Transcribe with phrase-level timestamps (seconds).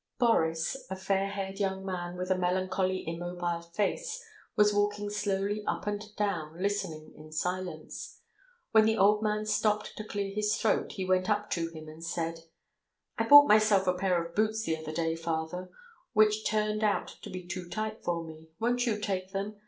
[0.17, 5.85] Boris, a fair haired young man with a melancholy immobile face, was walking slowly up
[5.85, 8.19] and down, listening in silence.
[8.71, 12.03] When the old man stopped to clear his throat, he went up to him and
[12.03, 12.45] said:
[13.19, 15.69] "I bought myself a pair of boots the other day, father,
[16.13, 18.47] which turn out to be too tight for me.
[18.59, 19.57] Won't you take them?